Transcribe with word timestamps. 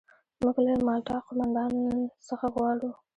موږ 0.41 0.55
له 0.65 0.73
مالټا 0.87 1.17
قوماندان 1.25 1.71
څخه 2.27 2.45
غواړو. 2.53 2.91